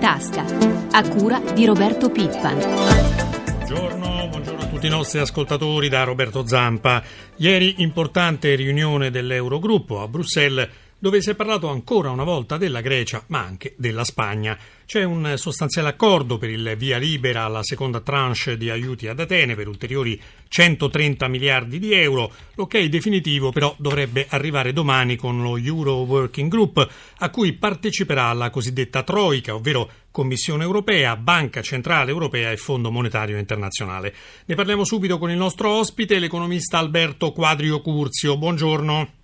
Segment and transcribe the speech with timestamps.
[0.00, 0.44] tasca,
[0.92, 2.56] a cura di Roberto Pippan.
[2.56, 7.02] Buongiorno, buongiorno a tutti i nostri ascoltatori da Roberto Zampa.
[7.36, 10.68] Ieri importante riunione dell'Eurogruppo a Bruxelles
[11.00, 14.56] dove si è parlato ancora una volta della Grecia, ma anche della Spagna.
[14.84, 19.54] C'è un sostanziale accordo per il via libera alla seconda tranche di aiuti ad Atene
[19.54, 22.30] per ulteriori 130 miliardi di euro.
[22.54, 28.50] L'ok definitivo però dovrebbe arrivare domani con lo Euro Working Group, a cui parteciperà la
[28.50, 34.14] cosiddetta Troica, ovvero Commissione europea, Banca Centrale Europea e Fondo Monetario Internazionale.
[34.44, 38.36] Ne parliamo subito con il nostro ospite, l'economista Alberto Quadrio Curzio.
[38.36, 39.19] Buongiorno.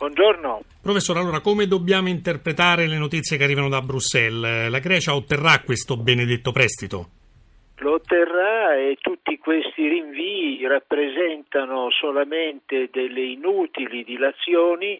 [0.00, 0.62] Buongiorno.
[0.80, 4.70] Professore, allora come dobbiamo interpretare le notizie che arrivano da Bruxelles?
[4.70, 7.08] La Grecia otterrà questo benedetto prestito?
[7.80, 14.98] Lo otterrà e tutti questi rinvii rappresentano solamente delle inutili dilazioni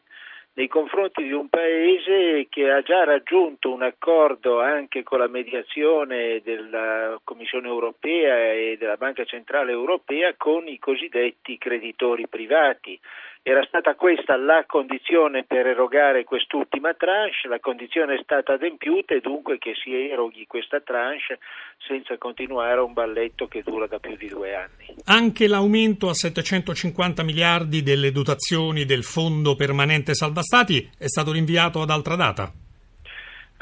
[0.53, 6.43] nei confronti di un paese che ha già raggiunto un accordo anche con la mediazione
[6.45, 13.01] della Commissione europea e della Banca Centrale Europea con i cosiddetti creditori privati
[13.43, 19.21] era stata questa la condizione per erogare quest'ultima tranche, la condizione è stata adempiuta e
[19.21, 21.39] dunque che si eroghi questa tranche
[21.79, 24.95] senza continuare un balletto che dura da più di due anni.
[25.07, 31.81] Anche l'aumento a 750 miliardi delle dotazioni del Fondo Permanente Salva Stati è stato rinviato
[31.81, 32.60] ad altra data.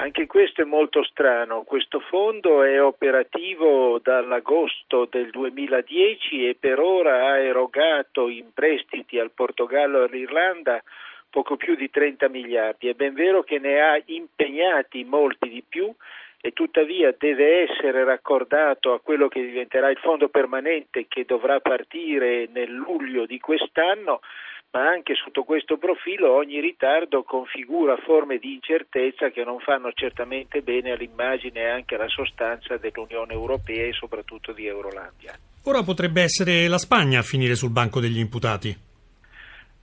[0.00, 7.30] Anche questo è molto strano, questo fondo è operativo dall'agosto del 2010 e per ora
[7.30, 10.80] ha erogato in prestiti al Portogallo e all'Irlanda
[11.28, 12.86] poco più di 30 miliardi.
[12.86, 15.92] È ben vero che ne ha impegnati molti di più
[16.40, 22.48] e tuttavia deve essere raccordato a quello che diventerà il fondo permanente che dovrà partire
[22.52, 24.20] nel luglio di quest'anno
[24.70, 30.60] ma anche sotto questo profilo ogni ritardo configura forme di incertezza che non fanno certamente
[30.60, 35.32] bene all'immagine e anche alla sostanza dell'Unione Europea e soprattutto di Eurolandia.
[35.64, 38.76] Ora potrebbe essere la Spagna a finire sul banco degli imputati.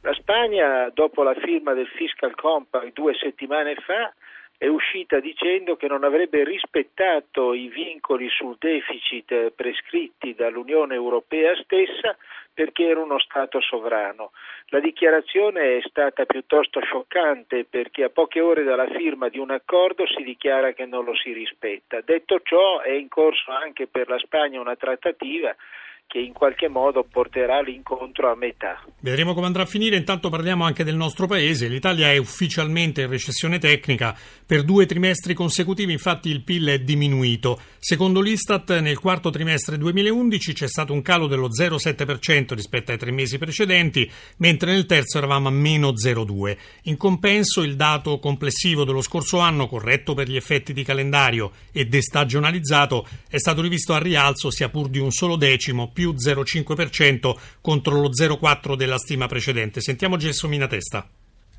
[0.01, 4.13] La Spagna, dopo la firma del Fiscal Compact due settimane fa,
[4.57, 12.15] è uscita dicendo che non avrebbe rispettato i vincoli sul deficit prescritti dall'Unione Europea stessa
[12.53, 14.31] perché era uno Stato sovrano.
[14.67, 20.07] La dichiarazione è stata piuttosto scioccante perché a poche ore dalla firma di un accordo
[20.07, 21.99] si dichiara che non lo si rispetta.
[21.99, 25.53] Detto ciò è in corso anche per la Spagna una trattativa
[26.07, 28.83] che in qualche modo porterà l'incontro a metà.
[28.99, 31.67] Vedremo come andrà a finire, intanto parliamo anche del nostro paese.
[31.67, 37.59] L'Italia è ufficialmente in recessione tecnica, per due trimestri consecutivi infatti il PIL è diminuito.
[37.79, 43.11] Secondo l'Istat nel quarto trimestre 2011 c'è stato un calo dello 0,7% rispetto ai tre
[43.11, 46.57] mesi precedenti, mentre nel terzo eravamo a meno 0,2%.
[46.83, 51.85] In compenso il dato complessivo dello scorso anno, corretto per gli effetti di calendario e
[51.85, 58.01] destagionalizzato, è stato rivisto a rialzo sia pur di un solo decimo più 0,5% contro
[58.01, 59.79] lo 0,4% della stima precedente.
[59.79, 61.09] Sentiamo Gelsomina Testa.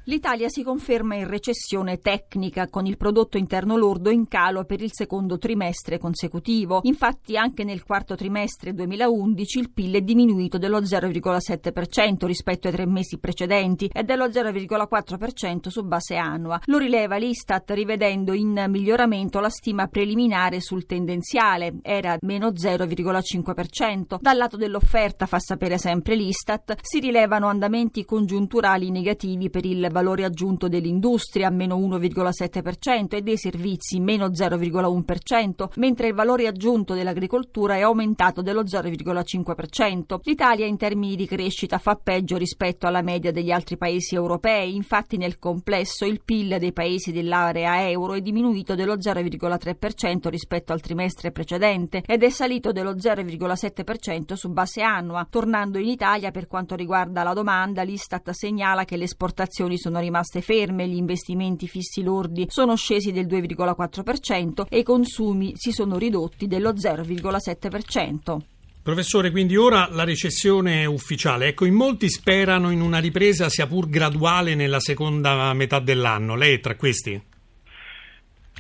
[0.08, 4.92] L'Italia si conferma in recessione tecnica con il prodotto interno lordo in calo per il
[4.92, 6.78] secondo trimestre consecutivo.
[6.84, 12.86] Infatti anche nel quarto trimestre 2011 il PIL è diminuito dello 0,7% rispetto ai tre
[12.86, 16.60] mesi precedenti e dello 0,4% su base annua.
[16.66, 24.18] Lo rileva l'Istat rivedendo in miglioramento la stima preliminare sul tendenziale, era meno 0,5%.
[24.20, 30.24] Dal lato dell'offerta, fa sapere sempre l'Istat, si rilevano andamenti congiunturali negativi per il valore
[30.24, 37.80] aggiunto dell'industria meno 1,7% e dei servizi meno 0,1%, mentre il valore aggiunto dell'agricoltura è
[37.80, 40.18] aumentato dello 0,5%.
[40.24, 45.16] L'Italia in termini di crescita fa peggio rispetto alla media degli altri paesi europei, infatti
[45.16, 51.32] nel complesso il PIL dei paesi dell'area euro è diminuito dello 0,3% rispetto al trimestre
[51.32, 55.26] precedente ed è salito dello 0,7% su base annua.
[55.30, 60.00] Tornando in Italia per quanto riguarda la domanda, l'Istat segnala che le esportazioni sono sono
[60.00, 65.96] rimaste ferme, gli investimenti fissi lordi sono scesi del 2,4% e i consumi si sono
[65.96, 68.38] ridotti dello 0,7%.
[68.82, 71.48] Professore, quindi ora la recessione ufficiale.
[71.48, 76.34] Ecco, in molti sperano in una ripresa sia pur graduale nella seconda metà dell'anno.
[76.34, 77.20] Lei è tra questi?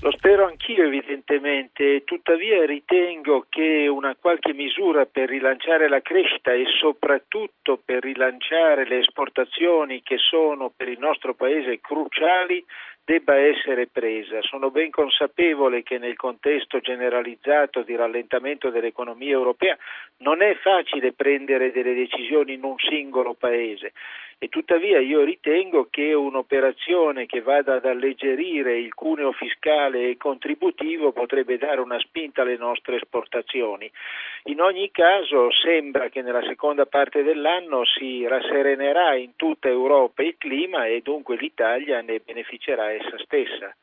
[0.02, 6.66] Lo spero anch'io evidentemente, tuttavia ritengo che una qualche misura per rilanciare la crescita e
[6.78, 12.62] soprattutto per rilanciare le esportazioni che sono per il nostro Paese cruciali
[13.06, 14.42] debba essere presa.
[14.42, 19.78] Sono ben consapevole che nel contesto generalizzato di rallentamento dell'economia europea
[20.18, 23.92] non è facile prendere delle decisioni in un singolo paese
[24.38, 31.12] e tuttavia io ritengo che un'operazione che vada ad alleggerire il cuneo fiscale e contributivo
[31.12, 33.90] potrebbe dare una spinta alle nostre esportazioni.
[34.44, 40.34] In ogni caso sembra che nella seconda parte dell'anno si rasserenerà in tutta Europa il
[40.36, 43.76] clima e dunque l'Italia ne beneficerà essa stessa.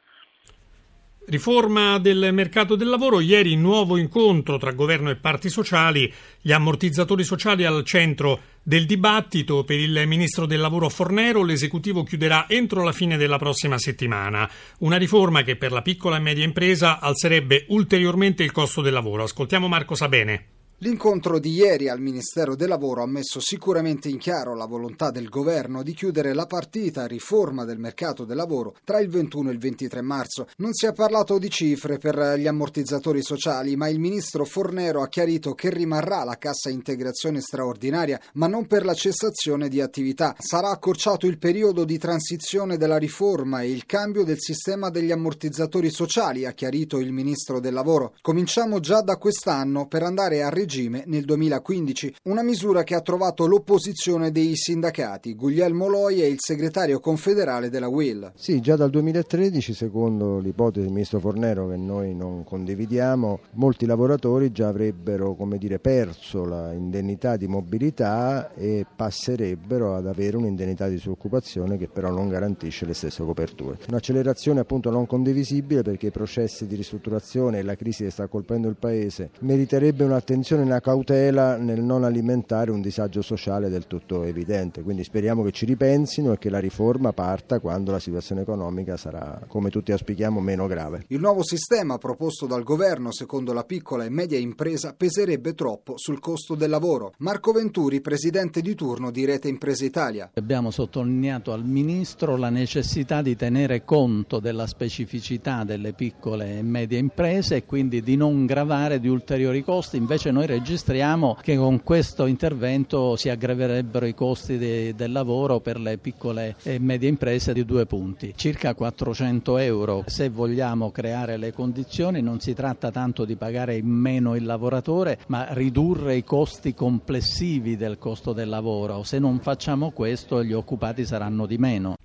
[1.25, 3.21] Riforma del mercato del lavoro.
[3.21, 6.11] Ieri nuovo incontro tra governo e parti sociali,
[6.41, 11.43] gli ammortizzatori sociali al centro del dibattito per il ministro del lavoro Fornero.
[11.43, 14.49] L'esecutivo chiuderà entro la fine della prossima settimana.
[14.79, 19.23] Una riforma che per la piccola e media impresa alzerebbe ulteriormente il costo del lavoro.
[19.23, 20.62] Ascoltiamo Marco Sabene.
[20.79, 25.29] L'incontro di ieri al Ministero del Lavoro ha messo sicuramente in chiaro la volontà del
[25.29, 29.59] governo di chiudere la partita riforma del mercato del lavoro tra il 21 e il
[29.59, 30.49] 23 marzo.
[30.57, 35.07] Non si è parlato di cifre per gli ammortizzatori sociali, ma il ministro Fornero ha
[35.07, 40.35] chiarito che rimarrà la cassa integrazione straordinaria, ma non per la cessazione di attività.
[40.37, 45.89] Sarà accorciato il periodo di transizione della riforma e il cambio del sistema degli ammortizzatori
[45.89, 48.15] sociali, ha chiarito il ministro del Lavoro.
[48.19, 53.01] Cominciamo già da quest'anno per andare a regime regime nel 2015, una misura che ha
[53.01, 55.35] trovato l'opposizione dei sindacati.
[55.35, 58.31] Guglielmo Loi è il segretario confederale della WIL.
[58.35, 64.51] Sì, già dal 2013, secondo l'ipotesi del ministro Fornero che noi non condividiamo, molti lavoratori
[64.51, 71.77] già avrebbero come dire, perso l'indennità di mobilità e passerebbero ad avere un'indennità di disoccupazione
[71.77, 73.79] che però non garantisce le stesse coperture.
[73.89, 78.69] Un'accelerazione appunto non condivisibile perché i processi di ristrutturazione e la crisi che sta colpendo
[78.69, 84.83] il Paese meriterebbe un'attenzione una cautela nel non alimentare un disagio sociale del tutto evidente.
[84.83, 89.41] Quindi speriamo che ci ripensino e che la riforma parta quando la situazione economica sarà,
[89.47, 91.05] come tutti auspichiamo, meno grave.
[91.07, 96.19] Il nuovo sistema proposto dal governo, secondo la piccola e media impresa, peserebbe troppo sul
[96.19, 97.13] costo del lavoro.
[97.17, 100.29] Marco Venturi, presidente di turno di Rete Impresa Italia.
[100.33, 106.99] Abbiamo sottolineato al Ministro la necessità di tenere conto della specificità delle piccole e medie
[106.99, 109.97] imprese e quindi di non gravare di ulteriori costi.
[109.97, 115.79] Invece noi registriamo che con questo intervento si aggraverebbero i costi de, del lavoro per
[115.79, 120.03] le piccole e medie imprese di due punti, circa 400 euro.
[120.07, 125.19] Se vogliamo creare le condizioni non si tratta tanto di pagare in meno il lavoratore,
[125.27, 129.03] ma ridurre i costi complessivi del costo del lavoro.
[129.03, 131.95] Se non facciamo questo gli occupati saranno di meno.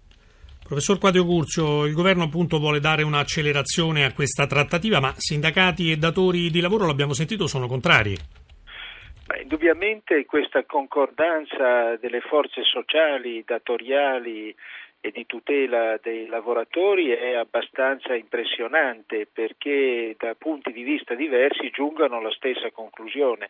[0.69, 5.97] Professor Quadio Curzio, il governo appunto vuole dare un'accelerazione a questa trattativa, ma sindacati e
[5.97, 8.15] datori di lavoro, l'abbiamo sentito, sono contrari.
[9.25, 14.55] Beh, indubbiamente questa concordanza delle forze sociali, datoriali
[15.01, 22.19] e di tutela dei lavoratori è abbastanza impressionante perché da punti di vista diversi giungano
[22.19, 23.49] alla stessa conclusione.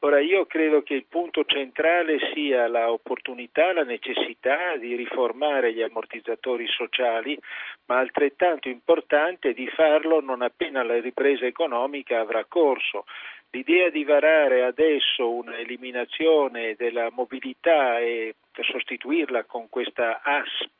[0.00, 6.66] Ora io credo che il punto centrale sia l'opportunità, la necessità di riformare gli ammortizzatori
[6.66, 7.38] sociali,
[7.86, 13.06] ma altrettanto importante di farlo non appena la ripresa economica avrà corso.
[13.50, 20.20] L'idea di varare adesso un'eliminazione della mobilità e sostituirla con questa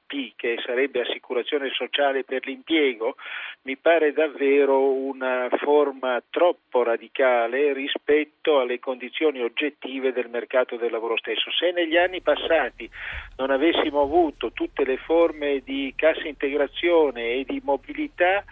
[0.06, 3.16] ASPI, che sarebbe Assicurazione Sociale per l'Impiego,
[3.62, 11.16] mi pare davvero una forma troppo radicale rispetto alle condizioni oggettive del mercato del lavoro
[11.16, 11.50] stesso.
[11.50, 12.88] Se negli anni passati
[13.36, 18.44] non avessimo avuto tutte le forme di cassa integrazione e di mobilità,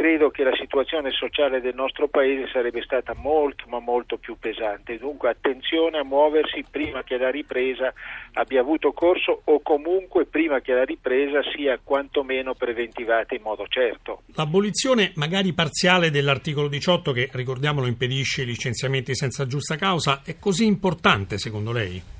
[0.00, 4.96] credo che la situazione sociale del nostro paese sarebbe stata molto ma molto più pesante.
[4.96, 7.92] Dunque attenzione a muoversi prima che la ripresa
[8.32, 14.22] abbia avuto corso o comunque prima che la ripresa sia quantomeno preventivata in modo certo.
[14.36, 20.64] L'abolizione magari parziale dell'articolo 18 che ricordiamolo impedisce i licenziamenti senza giusta causa è così
[20.64, 22.19] importante secondo lei?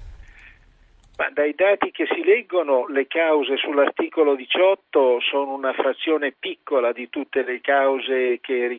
[1.21, 7.11] Ma dai dati che si leggono le cause sull'articolo 18 sono una frazione piccola di
[7.11, 8.79] tutte le cause che,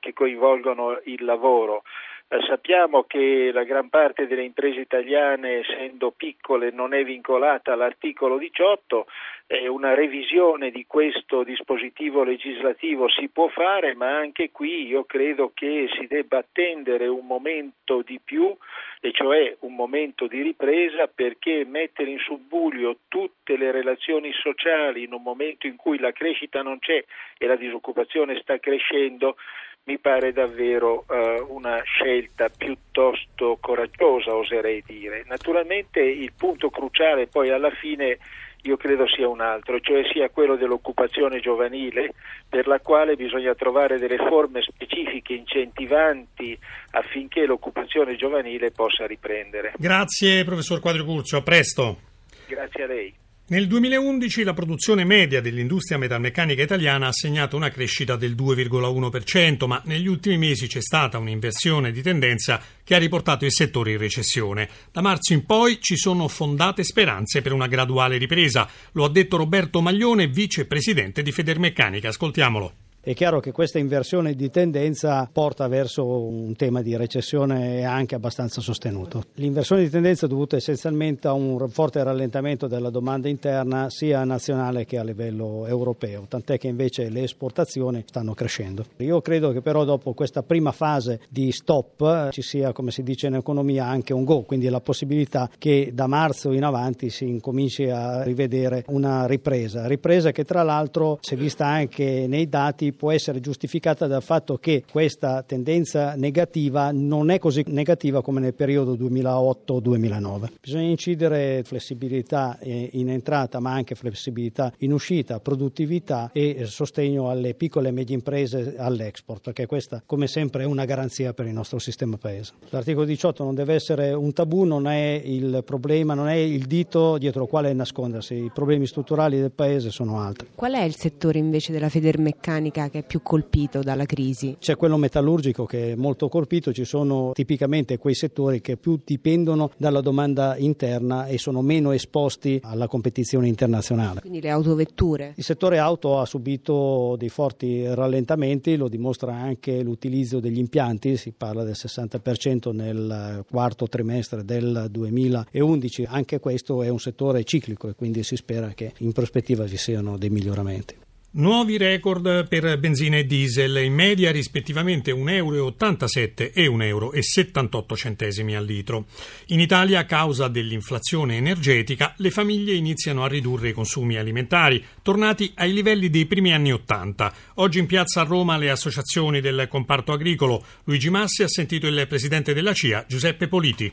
[0.00, 1.84] che coinvolgono il lavoro.
[2.32, 8.38] Eh, sappiamo che la gran parte delle imprese italiane, essendo piccole, non è vincolata all'articolo
[8.38, 9.06] 18
[9.46, 15.50] e una revisione di questo dispositivo legislativo si può fare, ma anche qui io credo
[15.52, 18.56] che si debba attendere un momento di più
[19.02, 25.12] e cioè un momento di ripresa perché mettere in subbuglio tutte le relazioni sociali in
[25.12, 27.04] un momento in cui la crescita non c'è
[27.36, 29.36] e la disoccupazione sta crescendo
[29.84, 35.24] mi pare davvero uh, una scelta piuttosto coraggiosa, oserei dire.
[35.26, 38.18] Naturalmente il punto cruciale poi alla fine
[38.64, 42.14] io credo sia un altro, cioè sia quello dell'occupazione giovanile,
[42.48, 46.56] per la quale bisogna trovare delle forme specifiche incentivanti
[46.92, 49.72] affinché l'occupazione giovanile possa riprendere.
[49.76, 51.98] Grazie professor Quadricurcio, a presto.
[52.46, 53.21] Grazie a lei.
[53.52, 59.82] Nel 2011 la produzione media dell'industria metalmeccanica italiana ha segnato una crescita del 2,1%, ma
[59.84, 64.70] negli ultimi mesi c'è stata un'inversione di tendenza che ha riportato il settore in recessione.
[64.90, 69.36] Da marzo in poi ci sono fondate speranze per una graduale ripresa, lo ha detto
[69.36, 72.08] Roberto Maglione, vicepresidente di Federmeccanica.
[72.08, 72.91] Ascoltiamolo.
[73.04, 78.60] È chiaro che questa inversione di tendenza porta verso un tema di recessione anche abbastanza
[78.60, 79.24] sostenuto.
[79.34, 84.84] L'inversione di tendenza è dovuta essenzialmente a un forte rallentamento della domanda interna sia nazionale
[84.84, 88.84] che a livello europeo, tant'è che invece le esportazioni stanno crescendo.
[88.98, 93.26] Io credo che però dopo questa prima fase di stop ci sia, come si dice
[93.26, 97.90] in economia, anche un go, quindi la possibilità che da marzo in avanti si incominci
[97.90, 99.88] a rivedere una ripresa.
[99.88, 104.56] Ripresa che tra l'altro, si è vista anche nei dati, può essere giustificata dal fatto
[104.58, 110.48] che questa tendenza negativa non è così negativa come nel periodo 2008-2009.
[110.60, 117.88] Bisogna incidere flessibilità in entrata ma anche flessibilità in uscita, produttività e sostegno alle piccole
[117.88, 122.16] e medie imprese all'export, perché questa come sempre è una garanzia per il nostro sistema
[122.16, 122.52] paese.
[122.70, 127.18] L'articolo 18 non deve essere un tabù, non è il problema, non è il dito
[127.18, 130.48] dietro il quale nascondersi, i problemi strutturali del paese sono altri.
[130.54, 134.56] Qual è il settore invece della Federmeccanica che è più colpito dalla crisi?
[134.58, 139.70] C'è quello metallurgico che è molto colpito, ci sono tipicamente quei settori che più dipendono
[139.76, 144.20] dalla domanda interna e sono meno esposti alla competizione internazionale.
[144.20, 145.32] Quindi le autovetture?
[145.36, 151.32] Il settore auto ha subito dei forti rallentamenti, lo dimostra anche l'utilizzo degli impianti, si
[151.32, 157.94] parla del 60% nel quarto trimestre del 2011, anche questo è un settore ciclico e
[157.94, 161.01] quindi si spera che in prospettiva ci siano dei miglioramenti.
[161.34, 168.64] Nuovi record per benzina e diesel, in media rispettivamente 1,87 euro e 1,78 euro al
[168.66, 169.06] litro.
[169.46, 175.50] In Italia, a causa dell'inflazione energetica, le famiglie iniziano a ridurre i consumi alimentari, tornati
[175.54, 177.32] ai livelli dei primi anni Ottanta.
[177.54, 180.62] Oggi in piazza a Roma le associazioni del comparto agricolo.
[180.84, 183.90] Luigi Massi ha sentito il presidente della CIA, Giuseppe Politi.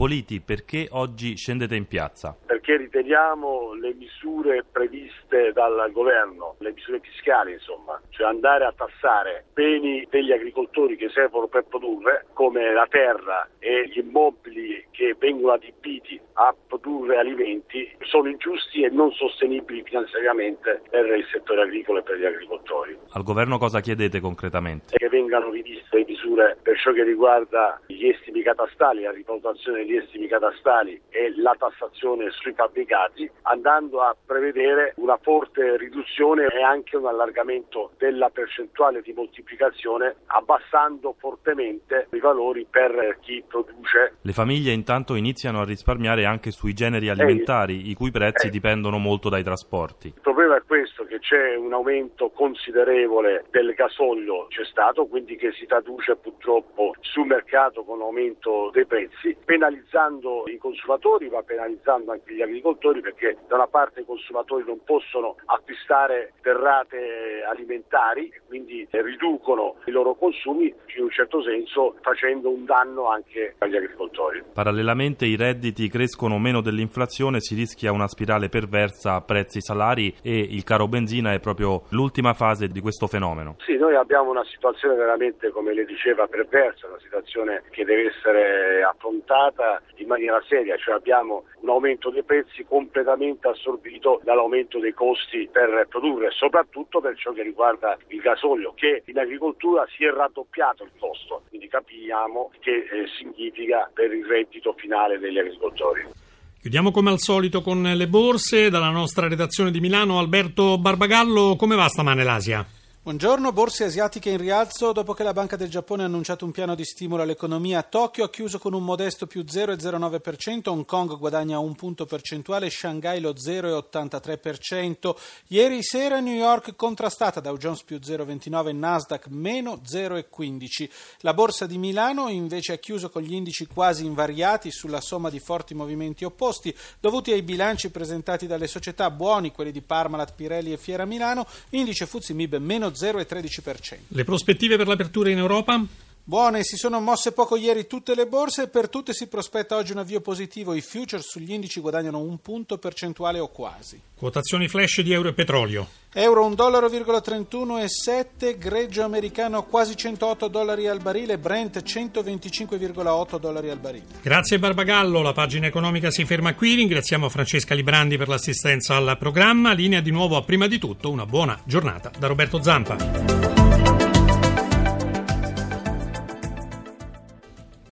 [0.00, 2.34] Politi, perché oggi scendete in piazza?
[2.46, 9.44] Perché riteniamo le misure previste dal governo, le misure fiscali insomma, cioè andare a tassare
[9.52, 15.52] beni degli agricoltori che servono per produrre, come la terra e gli immobili che vengono
[15.52, 22.02] adibiti a produrre alimenti, sono ingiusti e non sostenibili finanziariamente per il settore agricolo e
[22.04, 22.96] per gli agricoltori.
[23.10, 24.96] Al governo cosa chiedete concretamente?
[24.96, 29.96] Che vengano riviste le misure per ciò che riguarda gli estimi catastali, la rivalutazione degli
[29.96, 36.96] estimi catastali e la tassazione sui fabbricati, andando a prevedere una forte riduzione e anche
[36.96, 44.14] un allargamento della percentuale di moltiplicazione, abbassando fortemente i valori per chi produce.
[44.22, 48.50] Le famiglie intanto iniziano a risparmiare anche sui generi alimentari, eh, i cui prezzi eh.
[48.50, 50.08] dipendono molto dai trasporti.
[50.08, 55.50] Il problema è questo, che c'è un aumento considerevole del gasolio, c'è stato, quindi che
[55.50, 62.32] si traduce purtroppo sul mercato con aumento dei prezzi, penalizzando i consumatori ma penalizzando anche
[62.32, 69.76] gli agricoltori perché da una parte i consumatori non possono acquistare derrate alimentari quindi riducono
[69.86, 74.42] i loro consumi in un certo senso facendo un danno anche agli agricoltori.
[74.52, 80.86] Parallelamente i redditi crescono meno dell'inflazione, si rischia una spirale perversa prezzi-salari e il caro
[81.00, 83.56] benzina è proprio l'ultima fase di questo fenomeno.
[83.64, 88.82] Sì, noi abbiamo una situazione veramente, come le diceva, perversa, una situazione che deve essere
[88.82, 95.48] affrontata in maniera seria, cioè abbiamo un aumento dei prezzi completamente assorbito dall'aumento dei costi
[95.50, 100.84] per produrre, soprattutto per ciò che riguarda il gasolio, che in agricoltura si è raddoppiato
[100.84, 106.19] il costo, quindi capiamo che eh, significa per il reddito finale degli agricoltori.
[106.60, 108.68] Chiudiamo come al solito con le borse.
[108.68, 112.66] Dalla nostra redazione di Milano, Alberto Barbagallo, come va stamane l'Asia?
[113.02, 116.74] Buongiorno, borse asiatiche in rialzo dopo che la Banca del Giappone ha annunciato un piano
[116.74, 117.82] di stimolo all'economia.
[117.82, 123.18] Tokyo ha chiuso con un modesto più 0,09%, Hong Kong guadagna un punto percentuale, Shanghai
[123.20, 125.16] lo 0,83%.
[125.46, 130.90] Ieri sera New York contrastata, Dow Jones più 0,29%, Nasdaq meno 0,15%.
[131.20, 135.40] La borsa di Milano invece ha chiuso con gli indici quasi invariati sulla somma di
[135.40, 140.76] forti movimenti opposti dovuti ai bilanci presentati dalle società buoni, quelli di Parmalat, Pirelli e
[140.76, 143.98] Fiera Milano, indice Fuzzi Mib meno 0,13%.
[144.08, 145.84] Le prospettive per l'apertura in Europa?
[146.22, 149.92] Buone, si sono mosse poco ieri tutte le borse e per tutte si prospetta oggi
[149.92, 150.74] un avvio positivo.
[150.74, 154.00] I futures sugli indici guadagnano un punto percentuale o quasi.
[154.14, 155.88] Quotazioni flash di euro e petrolio.
[156.12, 164.04] Euro 1,31,7, greggio americano quasi 108 dollari al barile, Brent 125,8 dollari al barile.
[164.22, 166.74] Grazie Barbagallo, la pagina economica si ferma qui.
[166.74, 169.72] Ringraziamo Francesca Librandi per l'assistenza al programma.
[169.72, 173.59] Linea di nuovo a prima di tutto una buona giornata da Roberto Zampa.